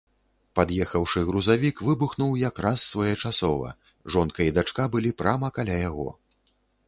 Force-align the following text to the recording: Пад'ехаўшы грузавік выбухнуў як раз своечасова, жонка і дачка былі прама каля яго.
Пад'ехаўшы 0.59 1.21
грузавік 1.27 1.81
выбухнуў 1.89 2.31
як 2.45 2.63
раз 2.67 2.79
своечасова, 2.95 3.69
жонка 4.15 4.39
і 4.49 4.55
дачка 4.61 4.83
былі 4.95 5.11
прама 5.23 5.47
каля 5.59 5.77
яго. 5.89 6.09